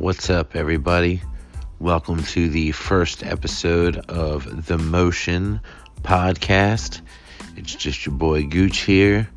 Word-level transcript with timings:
What's 0.00 0.30
up, 0.30 0.56
everybody? 0.56 1.20
Welcome 1.78 2.22
to 2.22 2.48
the 2.48 2.72
first 2.72 3.22
episode 3.22 3.98
of 4.08 4.64
The 4.66 4.78
Motion 4.78 5.60
Podcast. 6.00 7.02
It's 7.58 7.74
just 7.74 8.06
your 8.06 8.14
boy 8.14 8.46
Gooch 8.46 8.78
here, 8.78 9.28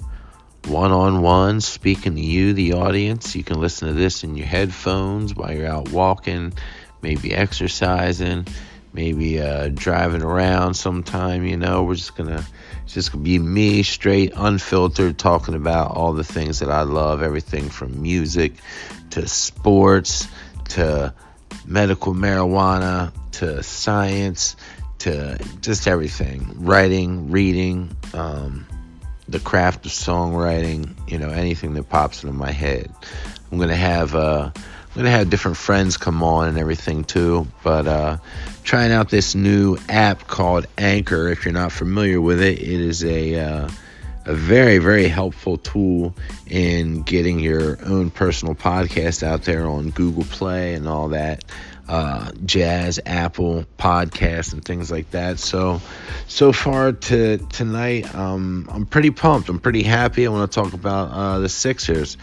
one 0.68 0.94
on 0.94 1.22
one, 1.22 1.60
speaking 1.60 2.16
to 2.16 2.22
you, 2.22 2.54
the 2.54 2.72
audience. 2.76 3.36
You 3.36 3.44
can 3.44 3.60
listen 3.60 3.90
to 3.90 3.94
this 3.94 4.24
in 4.24 4.38
your 4.38 4.48
headphones 4.48 5.36
while 5.36 5.52
you're 5.52 5.68
out 5.68 5.92
walking, 5.92 6.54
maybe 7.02 7.34
exercising, 7.34 8.48
maybe 8.94 9.42
uh, 9.42 9.68
driving 9.68 10.22
around 10.22 10.76
sometime. 10.76 11.44
You 11.44 11.58
know, 11.58 11.84
we're 11.84 11.96
just 11.96 12.16
gonna, 12.16 12.48
just 12.88 13.12
gonna 13.12 13.26
be 13.26 13.38
me, 13.38 13.84
straight, 13.84 14.32
unfiltered, 14.34 15.20
talking 15.20 15.56
about 15.56 15.92
all 15.92 16.14
the 16.14 16.24
things 16.24 16.60
that 16.60 16.72
I 16.72 16.84
love, 16.84 17.22
everything 17.22 17.68
from 17.68 18.02
music 18.02 18.54
to 19.10 19.28
sports 19.28 20.30
to 20.70 21.14
medical 21.66 22.14
marijuana 22.14 23.12
to 23.34 23.64
science 23.64 24.56
to 25.00 25.38
just 25.62 25.88
everything. 25.88 26.48
Writing 26.58 27.32
reading 27.32 27.96
um, 28.14 28.66
the 29.28 29.40
craft 29.40 29.86
of 29.86 29.92
songwriting 29.92 30.96
you 31.10 31.18
know 31.18 31.30
anything 31.30 31.74
that 31.74 31.90
pops 31.90 32.24
into 32.24 32.36
my 32.36 32.52
head. 32.52 32.92
I'm 33.52 33.60
gonna 33.60 33.76
have 33.76 34.16
uh, 34.16 34.52
i'm 34.56 34.96
gonna 34.96 35.10
have 35.10 35.30
different 35.30 35.58
friends 35.58 35.98
come 35.98 36.24
on 36.24 36.48
and 36.48 36.58
everything 36.58 37.04
too. 37.04 37.48
But 37.64 37.88
uh, 37.88 38.18
trying 38.64 38.92
out 38.92 39.10
this 39.10 39.36
new 39.36 39.78
app 39.90 40.28
called 40.28 40.68
anchor 40.78 41.28
if 41.28 41.46
you're 41.46 41.54
not 41.54 41.72
familiar 41.72 42.22
with 42.22 42.42
it 42.42 42.60
it 42.60 42.82
is 42.82 43.04
a 43.04 43.40
uh, 43.40 43.70
a 44.26 44.34
very, 44.34 44.78
very 44.78 45.08
helpful 45.08 45.58
tool 45.58 46.16
in 46.48 47.02
getting 47.02 47.40
your 47.40 47.78
own 47.86 48.10
personal 48.10 48.56
podcast 48.56 49.24
out 49.24 49.44
there 49.44 49.68
on 49.68 49.90
Google 49.90 50.24
Play 50.24 50.74
and 50.74 50.88
all 50.88 51.10
that. 51.10 51.44
Uh, 51.88 52.32
jazz, 52.46 53.00
Apple 53.06 53.66
podcasts, 53.78 54.54
and 54.54 54.64
things 54.64 54.90
like 54.90 55.12
that. 55.12 55.38
So, 55.38 55.82
so 56.28 56.54
far 56.54 56.94
to 56.94 57.38
tonight, 57.38 58.16
um, 58.16 58.70
I'm 58.72 58.86
pretty 58.86 59.12
pumped. 59.12 59.50
I'm 59.50 59.60
pretty 59.60 59.84
happy. 59.84 60.26
I 60.26 60.30
want 60.30 60.50
to 60.50 60.62
talk 60.62 60.74
about 60.74 61.12
uh, 61.12 61.40
the 61.40 61.50
Sixers. 61.50 62.16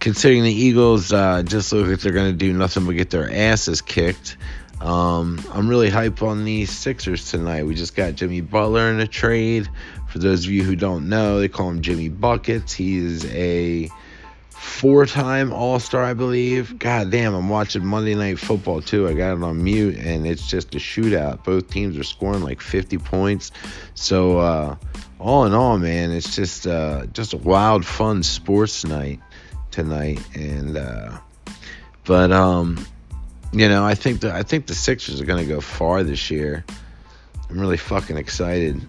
Considering 0.00 0.42
the 0.42 0.52
Eagles 0.52 1.12
uh, 1.12 1.42
just 1.44 1.72
look 1.72 1.86
like 1.86 2.00
they're 2.00 2.12
going 2.12 2.32
to 2.32 2.36
do 2.36 2.52
nothing 2.52 2.84
but 2.84 2.96
get 2.96 3.10
their 3.10 3.30
asses 3.32 3.80
kicked, 3.80 4.36
um, 4.80 5.42
I'm 5.52 5.68
really 5.68 5.88
hype 5.88 6.22
on 6.22 6.44
the 6.44 6.66
Sixers 6.66 7.30
tonight. 7.30 7.64
We 7.64 7.74
just 7.74 7.94
got 7.94 8.16
Jimmy 8.16 8.42
Butler 8.42 8.90
in 8.90 9.00
a 9.00 9.06
trade. 9.06 9.68
For 10.14 10.20
those 10.20 10.44
of 10.44 10.52
you 10.52 10.62
who 10.62 10.76
don't 10.76 11.08
know, 11.08 11.40
they 11.40 11.48
call 11.48 11.68
him 11.68 11.82
Jimmy 11.82 12.08
Buckets. 12.08 12.72
He 12.72 12.98
is 12.98 13.24
a 13.34 13.90
four 14.50 15.06
time 15.06 15.52
All 15.52 15.80
Star, 15.80 16.04
I 16.04 16.14
believe. 16.14 16.78
God 16.78 17.10
damn, 17.10 17.34
I'm 17.34 17.48
watching 17.48 17.84
Monday 17.84 18.14
Night 18.14 18.38
Football 18.38 18.80
too. 18.80 19.08
I 19.08 19.14
got 19.14 19.36
it 19.36 19.42
on 19.42 19.64
mute, 19.64 19.96
and 19.96 20.24
it's 20.24 20.46
just 20.46 20.72
a 20.76 20.78
shootout. 20.78 21.42
Both 21.42 21.68
teams 21.68 21.98
are 21.98 22.04
scoring 22.04 22.44
like 22.44 22.60
50 22.60 22.98
points. 22.98 23.50
So, 23.94 24.38
uh, 24.38 24.76
all 25.18 25.46
in 25.46 25.52
all, 25.52 25.78
man, 25.78 26.12
it's 26.12 26.36
just 26.36 26.68
uh, 26.68 27.06
just 27.06 27.32
a 27.32 27.38
wild, 27.38 27.84
fun 27.84 28.22
sports 28.22 28.84
night 28.84 29.18
tonight. 29.72 30.20
And, 30.36 30.76
uh, 30.76 31.18
but, 32.04 32.30
um, 32.30 32.86
you 33.52 33.68
know, 33.68 33.84
I 33.84 33.96
think 33.96 34.20
the 34.20 34.32
I 34.32 34.44
think 34.44 34.66
the 34.66 34.76
Sixers 34.76 35.20
are 35.20 35.24
gonna 35.24 35.44
go 35.44 35.60
far 35.60 36.04
this 36.04 36.30
year. 36.30 36.64
I'm 37.50 37.58
really 37.58 37.78
fucking 37.78 38.16
excited. 38.16 38.80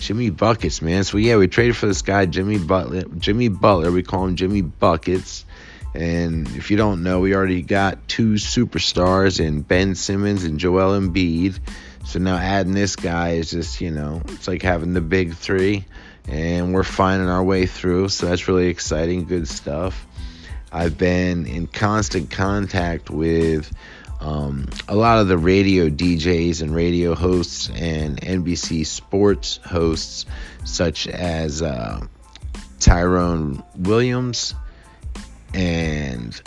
Jimmy 0.00 0.30
Buckets, 0.30 0.82
man. 0.82 1.04
So 1.04 1.18
yeah, 1.18 1.36
we 1.36 1.48
traded 1.48 1.76
for 1.76 1.86
this 1.86 2.02
guy, 2.02 2.26
Jimmy 2.26 2.58
Butler. 2.58 3.02
Jimmy 3.18 3.48
Butler, 3.48 3.90
we 3.90 4.02
call 4.02 4.26
him 4.26 4.36
Jimmy 4.36 4.62
Buckets. 4.62 5.44
And 5.94 6.46
if 6.56 6.70
you 6.70 6.76
don't 6.76 7.02
know, 7.02 7.20
we 7.20 7.34
already 7.34 7.62
got 7.62 8.08
two 8.08 8.34
superstars 8.34 9.40
in 9.40 9.62
Ben 9.62 9.94
Simmons 9.94 10.44
and 10.44 10.58
Joel 10.58 10.98
Embiid. 10.98 11.58
So 12.04 12.18
now 12.18 12.36
adding 12.36 12.74
this 12.74 12.96
guy 12.96 13.30
is 13.30 13.50
just, 13.50 13.80
you 13.80 13.90
know, 13.90 14.22
it's 14.28 14.48
like 14.48 14.62
having 14.62 14.94
the 14.94 15.00
big 15.00 15.34
three. 15.34 15.84
And 16.26 16.74
we're 16.74 16.82
finding 16.82 17.28
our 17.28 17.42
way 17.42 17.66
through. 17.66 18.10
So 18.10 18.26
that's 18.26 18.48
really 18.48 18.68
exciting. 18.68 19.24
Good 19.24 19.48
stuff. 19.48 20.06
I've 20.70 20.98
been 20.98 21.46
in 21.46 21.66
constant 21.66 22.30
contact 22.30 23.08
with 23.08 23.72
um, 24.20 24.68
a 24.88 24.96
lot 24.96 25.18
of 25.18 25.28
the 25.28 25.38
radio 25.38 25.88
DJs 25.88 26.62
and 26.62 26.74
radio 26.74 27.14
hosts 27.14 27.70
and 27.70 28.20
NBC 28.20 28.84
sports 28.84 29.60
hosts, 29.64 30.26
such 30.64 31.06
as 31.06 31.62
uh, 31.62 32.04
Tyrone 32.80 33.62
Williams 33.76 34.54
and 35.54 36.40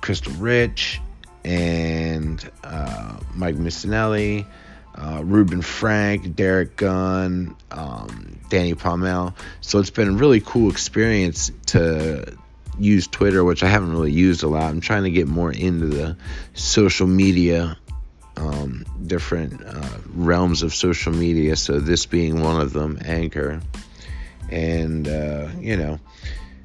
Krystal 0.00 0.34
Rich 0.38 1.00
and 1.44 2.50
uh, 2.62 3.18
Mike 3.34 3.56
Missanelli, 3.56 4.46
uh, 4.94 5.22
Reuben 5.24 5.62
Frank, 5.62 6.34
Derrick 6.34 6.76
Gunn, 6.76 7.56
um, 7.70 8.38
Danny 8.50 8.74
Pommells. 8.74 9.32
So 9.60 9.78
it's 9.78 9.90
been 9.90 10.08
a 10.08 10.12
really 10.12 10.40
cool 10.40 10.70
experience 10.70 11.50
to 11.66 12.36
use 12.78 13.06
Twitter, 13.06 13.44
which 13.44 13.62
I 13.62 13.68
haven't 13.68 13.92
really 13.92 14.12
used 14.12 14.42
a 14.42 14.48
lot. 14.48 14.64
I'm 14.64 14.80
trying 14.80 15.04
to 15.04 15.10
get 15.10 15.28
more 15.28 15.52
into 15.52 15.86
the 15.86 16.16
social 16.54 17.06
media, 17.06 17.76
um, 18.36 18.84
different 19.06 19.62
uh, 19.64 19.88
realms 20.14 20.62
of 20.62 20.74
social 20.74 21.12
media. 21.12 21.56
So 21.56 21.80
this 21.80 22.06
being 22.06 22.42
one 22.42 22.60
of 22.60 22.72
them, 22.72 22.98
Anchor, 23.04 23.60
and 24.50 25.08
uh, 25.08 25.48
you 25.58 25.76
know, 25.76 25.98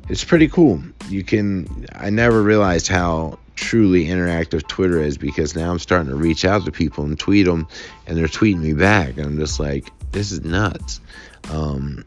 it's 0.09 0.23
pretty 0.23 0.47
cool. 0.47 0.81
You 1.09 1.23
can. 1.23 1.87
I 1.93 2.09
never 2.09 2.41
realized 2.41 2.87
how 2.87 3.39
truly 3.55 4.05
interactive 4.05 4.67
Twitter 4.67 4.99
is 4.99 5.17
because 5.17 5.55
now 5.55 5.71
I'm 5.71 5.79
starting 5.79 6.09
to 6.09 6.15
reach 6.15 6.43
out 6.43 6.65
to 6.65 6.71
people 6.71 7.03
and 7.05 7.19
tweet 7.19 7.45
them, 7.45 7.67
and 8.07 8.17
they're 8.17 8.27
tweeting 8.27 8.59
me 8.59 8.73
back, 8.73 9.17
and 9.17 9.25
I'm 9.25 9.37
just 9.37 9.59
like, 9.59 9.89
this 10.11 10.31
is 10.31 10.43
nuts. 10.43 10.99
Um, 11.51 12.05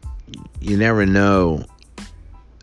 you 0.60 0.76
never 0.76 1.06
know 1.06 1.64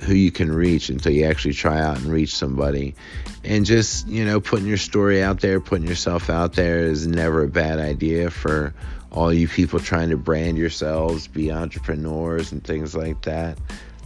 who 0.01 0.13
you 0.13 0.31
can 0.31 0.51
reach 0.51 0.89
until 0.89 1.11
you 1.11 1.25
actually 1.25 1.53
try 1.53 1.79
out 1.79 1.97
and 1.97 2.07
reach 2.07 2.35
somebody. 2.35 2.95
And 3.43 3.65
just, 3.65 4.07
you 4.07 4.25
know, 4.25 4.39
putting 4.39 4.67
your 4.67 4.77
story 4.77 5.21
out 5.21 5.41
there, 5.41 5.59
putting 5.59 5.87
yourself 5.87 6.29
out 6.29 6.53
there 6.53 6.79
is 6.79 7.07
never 7.07 7.43
a 7.43 7.47
bad 7.47 7.79
idea 7.79 8.29
for 8.29 8.73
all 9.11 9.31
you 9.31 9.47
people 9.47 9.79
trying 9.79 10.09
to 10.09 10.17
brand 10.17 10.57
yourselves, 10.57 11.27
be 11.27 11.51
entrepreneurs 11.51 12.51
and 12.51 12.63
things 12.63 12.95
like 12.95 13.21
that. 13.23 13.57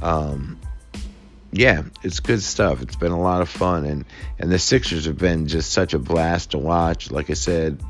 Um, 0.01 0.59
yeah, 1.51 1.83
it's 2.03 2.19
good 2.19 2.41
stuff. 2.41 2.81
It's 2.81 2.97
been 2.97 3.13
a 3.13 3.19
lot 3.19 3.41
of 3.41 3.49
fun 3.49 3.85
and 3.85 4.05
and 4.37 4.51
the 4.51 4.59
Sixers 4.59 5.05
have 5.05 5.17
been 5.17 5.47
just 5.47 5.71
such 5.71 5.93
a 5.93 5.99
blast 5.99 6.51
to 6.51 6.57
watch. 6.57 7.09
Like 7.09 7.29
I 7.29 7.33
said, 7.33 7.81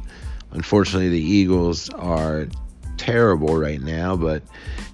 unfortunately 0.52 1.10
the 1.10 1.22
Eagles 1.22 1.90
are 1.90 2.48
terrible 2.98 3.56
right 3.58 3.82
now, 3.82 4.16
but 4.16 4.44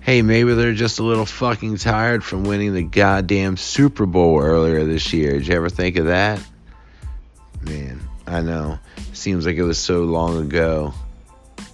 hey, 0.02 0.22
maybe 0.22 0.54
they're 0.54 0.74
just 0.74 1.00
a 1.00 1.04
little 1.04 1.26
fucking 1.26 1.78
tired 1.78 2.24
from 2.24 2.44
winning 2.44 2.74
the 2.74 2.84
goddamn 2.84 3.58
Super 3.58 4.06
Bowl 4.06 4.40
earlier 4.40 4.84
this 4.86 5.14
year. 5.14 5.34
Did 5.34 5.48
you 5.48 5.56
ever 5.56 5.70
think 5.70 5.98
of 5.98 6.06
that? 6.08 6.42
Man, 7.62 8.02
I 8.28 8.42
know. 8.42 8.80
Seems 9.14 9.46
like 9.46 9.56
it 9.56 9.64
was 9.64 9.78
so 9.78 10.04
long 10.04 10.42
ago. 10.42 10.94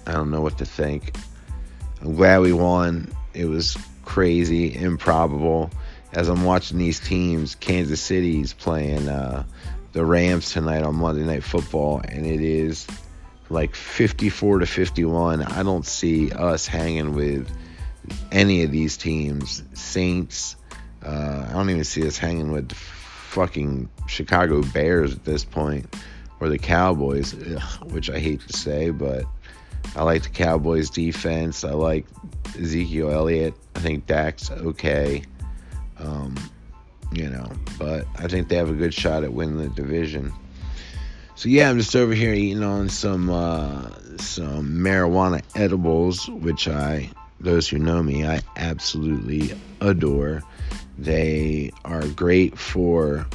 I 0.06 0.14
don't 0.14 0.32
know 0.32 0.42
what 0.42 0.60
to 0.60 0.66
think. 0.66 1.16
I'm 2.02 2.16
glad 2.16 2.42
we 2.42 2.54
won. 2.54 3.12
It 3.34 3.46
was 3.46 3.78
crazy, 4.06 4.76
improbable. 4.76 5.72
As 6.14 6.30
I'm 6.30 6.44
watching 6.44 6.78
these 6.78 7.00
teams, 7.00 7.56
Kansas 7.56 8.02
City's 8.02 8.54
playing 8.54 9.08
uh, 9.08 9.44
the 9.92 10.06
Rams 10.06 10.52
tonight 10.52 10.84
on 10.84 10.96
Monday 10.96 11.24
Night 11.24 11.44
Football, 11.44 12.02
and 12.04 12.26
it 12.26 12.42
is 12.42 12.88
like 13.50 13.76
54 13.76 14.60
to 14.60 14.66
51. 14.66 15.44
I 15.44 15.64
don't 15.64 15.86
see 15.86 16.32
us 16.32 16.68
hanging 16.68 17.14
with 17.14 17.50
any 18.32 18.64
of 18.64 18.72
these 18.72 18.98
teams. 18.98 19.64
Saints. 19.74 20.56
Uh, 21.04 21.46
I 21.50 21.54
don't 21.54 21.70
even 21.70 21.84
see 21.84 22.06
us 22.08 22.18
hanging 22.18 22.52
with 22.52 22.70
the 22.70 22.76
fucking 22.76 23.90
Chicago 24.08 24.62
Bears 24.62 25.14
at 25.14 25.24
this 25.24 25.46
point, 25.46 25.96
or 26.40 26.50
the 26.50 26.58
Cowboys, 26.58 27.34
ugh, 27.34 27.92
which 27.92 28.10
I 28.10 28.20
hate 28.20 28.42
to 28.48 28.58
say, 28.58 28.90
but 28.90 29.24
I 29.96 30.04
like 30.04 30.24
the 30.24 30.30
Cowboys 30.30 30.90
defense. 30.90 31.64
I 31.64 31.72
like 31.72 32.06
Ezekiel 32.60 33.12
Elliott. 33.12 33.54
I 33.76 33.80
think 33.80 34.08
Dak's 34.08 34.52
okay. 34.52 35.24
Um, 35.98 36.36
you 37.12 37.30
know, 37.30 37.50
but 37.78 38.06
I 38.18 38.28
think 38.28 38.50
they 38.50 38.56
have 38.56 38.70
a 38.70 38.74
good 38.74 38.94
shot 38.94 39.24
at 39.24 39.34
winning 39.34 39.58
the 39.58 39.70
division. 39.70 40.34
So 41.40 41.48
yeah, 41.48 41.70
I'm 41.70 41.78
just 41.78 41.96
over 41.96 42.14
here 42.14 42.34
eating 42.34 42.64
on 42.64 42.90
some 42.90 43.30
uh, 43.30 43.92
some 44.18 44.74
marijuana 44.74 45.42
edibles, 45.56 46.28
which 46.28 46.68
I 46.68 47.10
those 47.40 47.66
who 47.66 47.80
know 47.80 48.04
me, 48.04 48.28
I 48.28 48.42
absolutely 48.58 49.58
adore. 49.80 50.44
They 50.98 51.72
are 51.86 52.06
great 52.10 52.58
for 52.58 53.26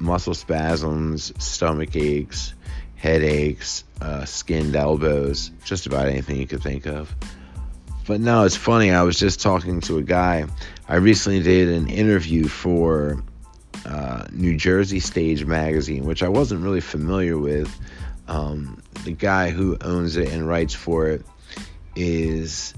muscle 0.00 0.34
spasms, 0.34 1.32
stomach 1.38 1.94
aches, 1.94 2.52
headaches, 2.96 3.84
uh, 4.00 4.24
skinned 4.24 4.74
elbows, 4.74 5.52
just 5.64 5.86
about 5.86 6.08
anything 6.08 6.38
you 6.38 6.48
could 6.48 6.64
think 6.64 6.84
of. 6.84 7.14
But 8.08 8.18
no, 8.20 8.42
it's 8.42 8.56
funny. 8.56 8.90
I 8.90 9.04
was 9.04 9.20
just 9.20 9.40
talking 9.40 9.80
to 9.82 9.98
a 9.98 10.02
guy. 10.02 10.46
I 10.88 10.96
recently 10.96 11.44
did 11.44 11.68
an 11.68 11.90
interview 11.90 12.48
for 12.48 13.22
uh, 13.86 14.26
New 14.32 14.56
Jersey 14.56 15.00
Stage 15.00 15.44
magazine, 15.44 16.04
which 16.04 16.22
I 16.22 16.28
wasn't 16.28 16.62
really 16.62 16.80
familiar 16.80 17.38
with. 17.38 17.74
Um, 18.28 18.82
the 19.04 19.12
guy 19.12 19.50
who 19.50 19.76
owns 19.80 20.16
it 20.16 20.28
and 20.28 20.46
writes 20.46 20.74
for 20.74 21.08
it 21.08 21.24
is 21.94 22.74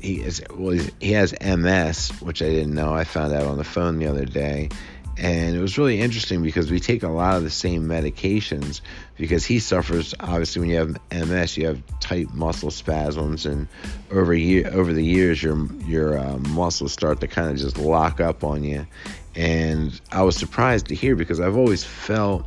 he 0.00 0.20
is 0.20 0.42
well 0.54 0.78
he 1.00 1.12
has 1.12 1.34
MS, 1.40 2.10
which 2.20 2.42
I 2.42 2.48
didn't 2.48 2.74
know. 2.74 2.94
I 2.94 3.04
found 3.04 3.32
out 3.32 3.44
on 3.44 3.58
the 3.58 3.64
phone 3.64 3.98
the 3.98 4.06
other 4.06 4.24
day, 4.24 4.70
and 5.18 5.56
it 5.56 5.60
was 5.60 5.76
really 5.76 6.00
interesting 6.00 6.42
because 6.42 6.70
we 6.70 6.78
take 6.78 7.02
a 7.02 7.08
lot 7.08 7.36
of 7.36 7.42
the 7.42 7.50
same 7.50 7.84
medications 7.84 8.80
because 9.16 9.44
he 9.44 9.58
suffers 9.58 10.14
obviously 10.20 10.60
when 10.60 10.70
you 10.70 10.76
have 10.76 11.28
ms 11.28 11.56
you 11.56 11.66
have 11.66 11.82
tight 11.98 12.32
muscle 12.34 12.70
spasms 12.70 13.44
and 13.44 13.66
over 14.12 14.32
year 14.32 14.70
over 14.72 14.92
the 14.92 15.04
years 15.04 15.42
your 15.42 15.66
your 15.82 16.18
uh, 16.18 16.38
muscles 16.50 16.92
start 16.92 17.20
to 17.20 17.26
kind 17.26 17.50
of 17.50 17.56
just 17.56 17.78
lock 17.78 18.20
up 18.20 18.44
on 18.44 18.62
you. 18.62 18.86
And 19.34 20.00
i 20.12 20.22
was 20.22 20.36
surprised 20.36 20.86
to 20.86 20.94
hear 20.94 21.16
because 21.16 21.40
i've 21.40 21.56
always 21.56 21.82
felt 21.82 22.46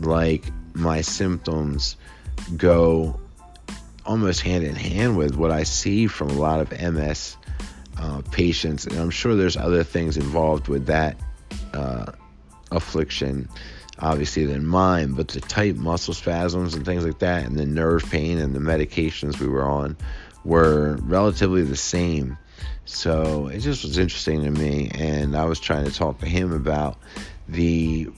like 0.00 0.44
my 0.74 1.00
symptoms 1.00 1.96
go 2.56 3.18
almost 4.06 4.40
hand 4.40 4.64
in 4.64 4.76
hand 4.76 5.16
with 5.16 5.34
what 5.34 5.50
i 5.50 5.64
see 5.64 6.06
from 6.06 6.30
a 6.30 6.34
lot 6.34 6.60
of 6.60 6.94
ms 6.94 7.36
uh, 7.98 8.22
patients. 8.30 8.86
And 8.86 8.96
i'm 8.98 9.10
sure 9.10 9.34
there's 9.34 9.56
other 9.56 9.82
things 9.82 10.16
involved 10.16 10.68
with 10.68 10.86
that 10.86 11.16
uh, 11.78 12.12
affliction, 12.70 13.48
obviously, 13.98 14.44
than 14.44 14.66
mine, 14.66 15.12
but 15.12 15.28
the 15.28 15.40
tight 15.40 15.76
muscle 15.76 16.14
spasms 16.14 16.74
and 16.74 16.84
things 16.84 17.04
like 17.04 17.20
that, 17.20 17.44
and 17.46 17.56
the 17.56 17.66
nerve 17.66 18.04
pain 18.10 18.38
and 18.38 18.54
the 18.54 18.60
medications 18.60 19.38
we 19.40 19.48
were 19.48 19.68
on 19.80 19.96
were 20.44 20.98
relatively 21.02 21.62
the 21.62 21.76
same. 21.76 22.36
So 22.84 23.48
it 23.48 23.60
just 23.60 23.84
was 23.84 23.98
interesting 23.98 24.42
to 24.44 24.50
me, 24.50 24.90
and 24.94 25.36
I 25.36 25.44
was 25.44 25.60
trying 25.60 25.84
to 25.84 25.92
talk 25.92 26.20
to 26.20 26.26
him 26.26 26.52
about 26.52 26.96
the 27.48 28.08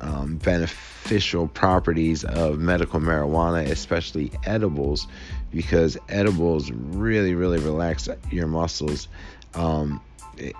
um, 0.00 0.36
beneficial 0.36 1.48
properties 1.48 2.24
of 2.24 2.58
medical 2.58 3.00
marijuana, 3.00 3.70
especially 3.70 4.32
edibles, 4.44 5.06
because 5.52 5.98
edibles 6.08 6.70
really, 6.70 7.34
really 7.34 7.58
relax 7.58 8.08
your 8.30 8.46
muscles. 8.46 9.08
Um, 9.54 10.00
it, 10.36 10.56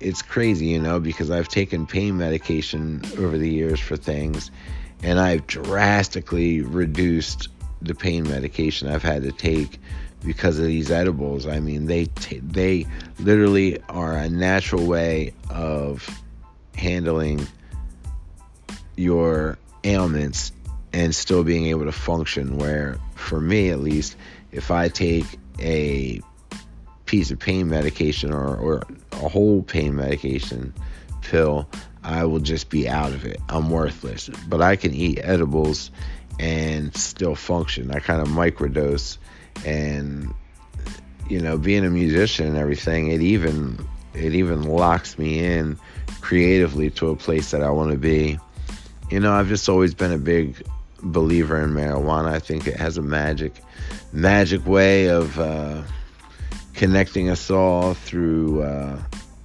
it's 0.00 0.22
crazy, 0.22 0.66
you 0.66 0.80
know, 0.80 0.98
because 0.98 1.30
I've 1.30 1.48
taken 1.48 1.86
pain 1.86 2.16
medication 2.16 3.02
over 3.18 3.36
the 3.36 3.48
years 3.48 3.78
for 3.78 3.96
things, 3.96 4.50
and 5.02 5.20
I've 5.20 5.46
drastically 5.46 6.62
reduced 6.62 7.48
the 7.82 7.94
pain 7.94 8.24
medication 8.24 8.88
I've 8.88 9.02
had 9.02 9.22
to 9.22 9.32
take 9.32 9.78
because 10.24 10.58
of 10.58 10.66
these 10.66 10.90
edibles. 10.90 11.46
I 11.46 11.60
mean, 11.60 11.86
they 11.86 12.06
t- 12.06 12.40
they 12.40 12.86
literally 13.18 13.80
are 13.88 14.16
a 14.16 14.28
natural 14.28 14.86
way 14.86 15.32
of 15.48 16.08
handling 16.74 17.46
your 18.96 19.58
ailments 19.84 20.52
and 20.92 21.14
still 21.14 21.44
being 21.44 21.66
able 21.66 21.84
to 21.84 21.92
function. 21.92 22.58
Where, 22.58 22.98
for 23.14 23.40
me 23.40 23.70
at 23.70 23.80
least, 23.80 24.16
if 24.52 24.70
I 24.70 24.88
take 24.88 25.26
a 25.58 26.20
piece 27.06 27.30
of 27.30 27.38
pain 27.38 27.68
medication 27.68 28.32
or, 28.32 28.56
or 28.56 28.82
a 29.22 29.28
whole 29.28 29.62
pain 29.62 29.96
medication 29.96 30.74
pill, 31.22 31.68
I 32.02 32.24
will 32.24 32.40
just 32.40 32.70
be 32.70 32.88
out 32.88 33.12
of 33.12 33.24
it. 33.24 33.40
I'm 33.48 33.70
worthless. 33.70 34.28
But 34.48 34.62
I 34.62 34.76
can 34.76 34.94
eat 34.94 35.20
edibles 35.22 35.90
and 36.38 36.94
still 36.96 37.34
function. 37.34 37.90
I 37.90 38.00
kind 38.00 38.20
of 38.20 38.28
microdose 38.28 39.18
and 39.64 40.32
you 41.30 41.40
know, 41.40 41.56
being 41.56 41.86
a 41.86 41.90
musician 41.90 42.48
and 42.48 42.56
everything, 42.56 43.12
it 43.12 43.22
even 43.22 43.78
it 44.14 44.34
even 44.34 44.64
locks 44.64 45.16
me 45.16 45.38
in 45.38 45.78
creatively 46.20 46.90
to 46.90 47.08
a 47.10 47.16
place 47.16 47.52
that 47.52 47.62
I 47.62 47.70
want 47.70 47.92
to 47.92 47.96
be. 47.96 48.38
You 49.10 49.20
know, 49.20 49.32
I've 49.32 49.48
just 49.48 49.68
always 49.68 49.94
been 49.94 50.12
a 50.12 50.18
big 50.18 50.60
believer 51.02 51.62
in 51.62 51.70
marijuana. 51.70 52.32
I 52.32 52.40
think 52.40 52.66
it 52.66 52.76
has 52.76 52.98
a 52.98 53.02
magic 53.02 53.62
magic 54.12 54.66
way 54.66 55.08
of 55.08 55.38
uh, 55.38 55.82
connecting 56.80 57.28
us 57.28 57.50
all 57.50 57.92
through 57.92 58.62
uh, 58.62 58.98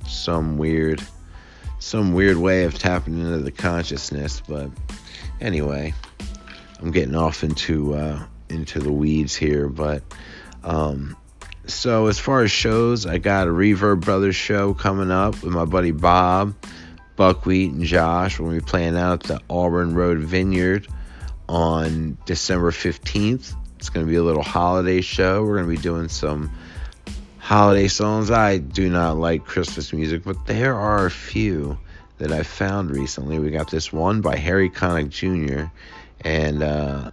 some 0.08 0.58
weird 0.58 1.06
some 1.80 2.14
weird 2.14 2.38
way 2.38 2.64
of 2.64 2.80
tapping 2.80 3.20
into 3.20 3.40
the 3.40 3.52
consciousness 3.52 4.42
but 4.48 4.70
anyway 5.42 5.94
i'm 6.80 6.92
getting 6.92 7.14
off 7.14 7.44
into 7.44 7.94
uh, 7.94 8.24
into 8.48 8.80
the 8.80 8.90
weeds 8.90 9.36
here 9.36 9.68
but 9.68 10.02
um, 10.64 11.14
so 11.66 12.08
as 12.08 12.18
far 12.18 12.42
as 12.42 12.52
shows 12.52 13.06
i 13.06 13.18
got 13.18 13.50
a 13.50 13.52
reverb 13.52 14.00
brothers 14.00 14.38
show 14.38 14.74
coming 14.74 15.12
up 15.12 15.34
with 15.44 15.52
my 15.52 15.66
buddy 15.66 15.92
bob 15.92 16.56
buckwheat 17.18 17.70
and 17.74 17.84
josh 17.84 18.40
when 18.40 18.50
we 18.50 18.62
playing 18.62 18.96
out 18.96 19.12
at 19.12 19.24
the 19.24 19.42
auburn 19.50 19.94
road 19.94 20.20
vineyard 20.20 20.88
on 21.50 22.18
december 22.26 22.72
15th 22.72 23.54
it's 23.86 23.90
going 23.90 24.06
to 24.06 24.10
be 24.10 24.16
a 24.16 24.24
little 24.24 24.42
holiday 24.42 25.02
show. 25.02 25.44
We're 25.44 25.58
going 25.58 25.70
to 25.70 25.76
be 25.76 25.82
doing 25.82 26.10
some 26.10 26.50
holiday 27.46 27.88
songs. 27.88 28.32
I 28.32 28.58
do 28.58 28.90
not 28.90 29.18
like 29.18 29.46
Christmas 29.46 29.94
music, 29.94 30.24
but 30.24 30.48
there 30.48 30.74
are 30.74 31.06
a 31.06 31.12
few 31.12 31.78
that 32.18 32.32
I 32.32 32.42
found 32.42 32.90
recently. 32.90 33.38
We 33.38 33.52
got 33.52 33.70
this 33.70 33.94
one 33.94 34.22
by 34.22 34.36
Harry 34.36 34.68
Connick 34.68 35.10
Jr. 35.10 35.66
and 36.22 36.64
uh, 36.64 37.12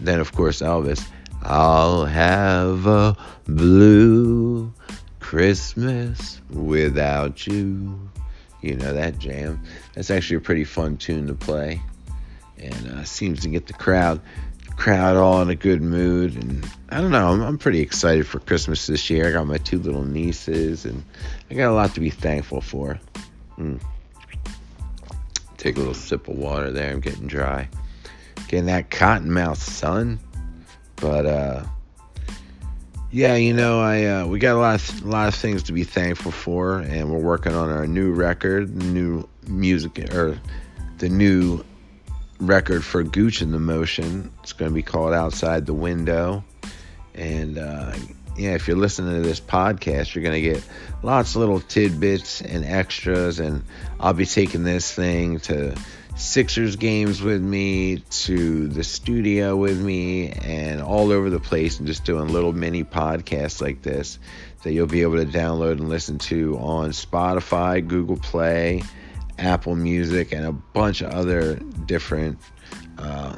then 0.00 0.18
of 0.18 0.32
course 0.32 0.62
Elvis. 0.62 1.06
I'll 1.42 2.04
have 2.06 2.88
a 2.88 3.16
blue 3.44 4.72
Christmas 5.20 6.40
without 6.50 7.46
you. 7.46 8.10
You 8.62 8.74
know 8.74 8.94
that 8.94 9.20
jam. 9.20 9.62
That's 9.94 10.10
actually 10.10 10.38
a 10.38 10.40
pretty 10.40 10.64
fun 10.64 10.96
tune 10.96 11.28
to 11.28 11.34
play, 11.34 11.80
and 12.58 12.88
uh, 12.88 13.04
seems 13.04 13.42
to 13.42 13.48
get 13.48 13.68
the 13.68 13.74
crowd 13.74 14.20
crowd 14.76 15.16
all 15.16 15.42
in 15.42 15.50
a 15.50 15.54
good 15.54 15.82
mood. 15.82 16.34
And 16.34 16.68
I 16.90 17.00
don't 17.00 17.10
know, 17.10 17.28
I'm, 17.28 17.40
I'm, 17.42 17.58
pretty 17.58 17.80
excited 17.80 18.26
for 18.26 18.40
Christmas 18.40 18.86
this 18.86 19.08
year. 19.10 19.28
I 19.28 19.32
got 19.32 19.46
my 19.46 19.58
two 19.58 19.78
little 19.78 20.04
nieces, 20.04 20.84
and 20.84 21.04
I 21.50 21.54
got 21.54 21.70
a 21.70 21.74
lot 21.74 21.94
to 21.94 22.00
be 22.00 22.10
thankful 22.10 22.60
for. 22.60 22.98
Mm. 23.58 23.80
Take 25.56 25.76
a 25.76 25.78
little 25.78 25.94
sip 25.94 26.28
of 26.28 26.36
water 26.36 26.70
there. 26.70 26.90
I'm 26.90 27.00
getting 27.00 27.26
dry. 27.26 27.68
Getting 28.48 28.66
that 28.66 28.90
cotton 28.90 29.32
mouth 29.32 29.62
sun. 29.62 30.18
But, 30.96 31.26
uh, 31.26 31.64
yeah, 33.10 33.36
you 33.36 33.52
know, 33.52 33.80
I 33.80 34.04
uh, 34.04 34.26
we 34.26 34.38
got 34.38 34.56
a 34.56 34.58
lot 34.58 34.76
of, 34.76 35.04
a 35.04 35.08
lot 35.08 35.28
of 35.28 35.34
things 35.34 35.64
to 35.64 35.72
be 35.72 35.84
thankful 35.84 36.32
for, 36.32 36.78
and 36.78 37.10
we're 37.10 37.18
working 37.18 37.54
on 37.54 37.70
our 37.70 37.86
new 37.86 38.10
record, 38.12 38.74
new 38.74 39.28
music, 39.46 39.98
or 40.14 40.40
the 40.98 41.08
new 41.08 41.62
record 42.46 42.84
for 42.84 43.02
Gooch 43.02 43.42
in 43.42 43.52
the 43.52 43.58
Motion. 43.58 44.30
It's 44.42 44.52
going 44.52 44.70
to 44.70 44.74
be 44.74 44.82
called 44.82 45.14
Outside 45.14 45.66
the 45.66 45.74
Window. 45.74 46.44
And 47.14 47.58
uh, 47.58 47.94
yeah, 48.36 48.54
if 48.54 48.66
you're 48.66 48.76
listening 48.76 49.22
to 49.22 49.28
this 49.28 49.40
podcast, 49.40 50.14
you're 50.14 50.24
going 50.24 50.42
to 50.42 50.54
get 50.54 50.64
lots 51.02 51.30
of 51.30 51.36
little 51.36 51.60
tidbits 51.60 52.40
and 52.40 52.64
extras. 52.64 53.38
And 53.38 53.64
I'll 54.00 54.12
be 54.12 54.26
taking 54.26 54.64
this 54.64 54.92
thing 54.92 55.40
to 55.40 55.76
Sixers 56.16 56.76
games 56.76 57.22
with 57.22 57.40
me, 57.40 57.98
to 57.98 58.68
the 58.68 58.84
studio 58.84 59.56
with 59.56 59.80
me, 59.80 60.30
and 60.30 60.82
all 60.82 61.10
over 61.10 61.30
the 61.30 61.40
place, 61.40 61.78
and 61.78 61.86
just 61.86 62.04
doing 62.04 62.28
little 62.28 62.52
mini 62.52 62.84
podcasts 62.84 63.62
like 63.62 63.80
this 63.82 64.18
that 64.62 64.72
you'll 64.72 64.86
be 64.86 65.02
able 65.02 65.16
to 65.16 65.24
download 65.24 65.72
and 65.72 65.88
listen 65.88 66.18
to 66.18 66.56
on 66.58 66.90
Spotify, 66.90 67.86
Google 67.86 68.18
Play 68.18 68.82
Apple 69.38 69.74
Music, 69.74 70.32
and 70.32 70.44
a 70.44 70.52
bunch 70.52 71.00
of 71.00 71.12
other 71.12 71.56
different 71.86 72.38
uh, 72.98 73.36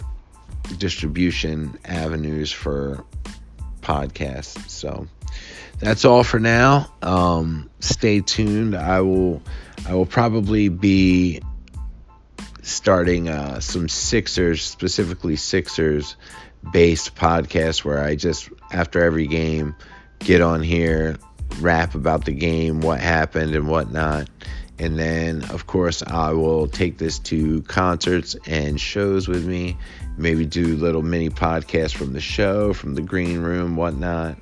distribution 0.78 1.78
avenues 1.84 2.52
for 2.52 3.04
podcasts. 3.80 4.68
So 4.68 5.06
that's 5.78 6.04
all 6.04 6.24
for 6.24 6.38
now. 6.38 6.92
Um, 7.02 7.70
stay 7.80 8.20
tuned. 8.20 8.74
I 8.76 9.00
will. 9.00 9.42
I 9.86 9.94
will 9.94 10.06
probably 10.06 10.68
be 10.68 11.42
starting 12.62 13.28
uh, 13.28 13.60
some 13.60 13.88
Sixers, 13.88 14.62
specifically 14.62 15.36
Sixers 15.36 16.16
based 16.72 17.14
podcast 17.14 17.84
where 17.84 18.02
I 18.02 18.16
just 18.16 18.48
after 18.72 19.02
every 19.04 19.26
game 19.26 19.74
get 20.20 20.40
on 20.40 20.62
here, 20.62 21.18
rap 21.60 21.94
about 21.94 22.24
the 22.24 22.32
game, 22.32 22.80
what 22.80 23.00
happened 23.00 23.54
and 23.54 23.68
whatnot, 23.68 24.30
and 24.78 24.98
then, 24.98 25.44
of 25.50 25.66
course, 25.66 26.02
I 26.02 26.32
will 26.32 26.66
take 26.66 26.98
this 26.98 27.20
to 27.20 27.62
concerts 27.62 28.34
and 28.46 28.80
shows 28.80 29.28
with 29.28 29.46
me. 29.46 29.76
Maybe 30.16 30.46
do 30.46 30.76
little 30.76 31.02
mini 31.02 31.30
podcasts 31.30 31.94
from 31.94 32.12
the 32.12 32.20
show, 32.20 32.72
from 32.72 32.94
the 32.94 33.02
green 33.02 33.40
room, 33.40 33.76
whatnot. 33.76 34.36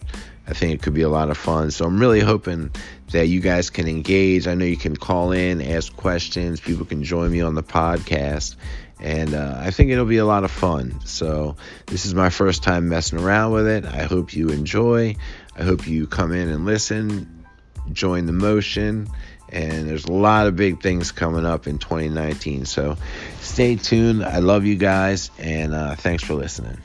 I 0.46 0.54
think 0.54 0.72
it 0.72 0.82
could 0.82 0.94
be 0.94 1.02
a 1.02 1.08
lot 1.08 1.30
of 1.30 1.36
fun. 1.36 1.70
So 1.70 1.84
I'm 1.84 2.00
really 2.00 2.20
hoping 2.20 2.70
that 3.10 3.26
you 3.26 3.40
guys 3.40 3.68
can 3.68 3.86
engage. 3.86 4.46
I 4.46 4.54
know 4.54 4.64
you 4.64 4.76
can 4.76 4.96
call 4.96 5.32
in, 5.32 5.60
ask 5.60 5.94
questions. 5.94 6.60
People 6.60 6.86
can 6.86 7.04
join 7.04 7.30
me 7.30 7.42
on 7.42 7.54
the 7.54 7.62
podcast. 7.62 8.56
And 9.00 9.34
uh, 9.34 9.56
I 9.58 9.70
think 9.70 9.90
it'll 9.90 10.06
be 10.06 10.18
a 10.18 10.24
lot 10.26 10.44
of 10.44 10.50
fun. 10.50 10.98
So 11.04 11.56
this 11.86 12.06
is 12.06 12.14
my 12.14 12.30
first 12.30 12.62
time 12.62 12.88
messing 12.88 13.18
around 13.18 13.52
with 13.52 13.66
it. 13.66 13.84
I 13.84 14.04
hope 14.04 14.34
you 14.34 14.48
enjoy. 14.48 15.16
I 15.56 15.62
hope 15.62 15.86
you 15.86 16.06
come 16.06 16.32
in 16.32 16.48
and 16.48 16.64
listen 16.64 17.42
join 17.90 18.26
the 18.26 18.32
motion. 18.32 19.08
And 19.52 19.88
there's 19.88 20.06
a 20.06 20.12
lot 20.12 20.46
of 20.46 20.56
big 20.56 20.80
things 20.80 21.12
coming 21.12 21.44
up 21.44 21.66
in 21.66 21.78
2019. 21.78 22.64
So 22.64 22.96
stay 23.40 23.76
tuned. 23.76 24.24
I 24.24 24.38
love 24.38 24.64
you 24.64 24.76
guys, 24.76 25.30
and 25.38 25.74
uh, 25.74 25.94
thanks 25.94 26.24
for 26.24 26.34
listening. 26.34 26.78